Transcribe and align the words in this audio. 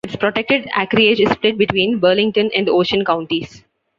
Its 0.03 0.15
protected 0.15 0.67
acreage 0.75 1.19
is 1.21 1.29
split 1.29 1.59
between 1.59 1.99
Burlington 1.99 2.49
and 2.55 2.67
Ocean 2.69 3.05
Counties. 3.05 3.63